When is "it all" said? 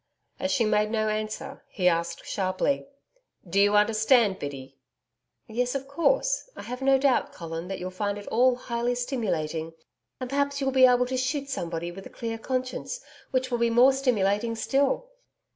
8.17-8.55